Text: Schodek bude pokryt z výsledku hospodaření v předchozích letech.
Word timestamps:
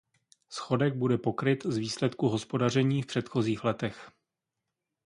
Schodek 0.49 0.95
bude 0.95 1.17
pokryt 1.17 1.65
z 1.65 1.77
výsledku 1.77 2.27
hospodaření 2.27 3.01
v 3.01 3.05
předchozích 3.05 3.63
letech. 3.63 4.11